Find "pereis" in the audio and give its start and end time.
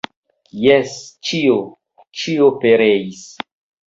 2.65-3.21